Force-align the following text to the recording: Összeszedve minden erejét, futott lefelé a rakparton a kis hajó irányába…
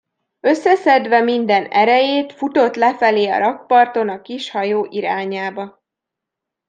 Összeszedve 0.39 1.19
minden 1.21 1.65
erejét, 1.65 2.31
futott 2.33 2.75
lefelé 2.75 3.27
a 3.27 3.37
rakparton 3.37 4.09
a 4.09 4.21
kis 4.21 4.51
hajó 4.51 4.85
irányába… 4.85 5.81